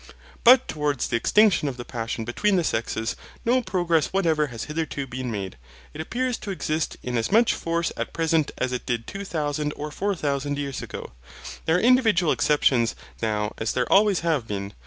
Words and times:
But 0.43 0.67
towards 0.67 1.07
the 1.09 1.15
extinction 1.15 1.67
of 1.67 1.77
the 1.77 1.85
passion 1.85 2.25
between 2.25 2.55
the 2.55 2.63
sexes, 2.63 3.15
no 3.45 3.61
progress 3.61 4.07
whatever 4.07 4.47
has 4.47 4.63
hitherto 4.63 5.05
been 5.05 5.29
made. 5.29 5.57
It 5.93 6.01
appears 6.01 6.37
to 6.39 6.49
exist 6.49 6.97
in 7.03 7.19
as 7.19 7.31
much 7.31 7.53
force 7.53 7.91
at 7.95 8.11
present 8.11 8.49
as 8.57 8.71
it 8.73 8.87
did 8.87 9.05
two 9.05 9.23
thousand 9.23 9.73
or 9.75 9.91
four 9.91 10.15
thousand 10.15 10.57
years 10.57 10.81
ago. 10.81 11.11
There 11.65 11.75
are 11.75 11.79
individual 11.79 12.31
exceptions 12.31 12.95
now 13.21 13.53
as 13.59 13.73
there 13.73 13.85
always 13.93 14.21
have 14.21 14.47
been. 14.47 14.73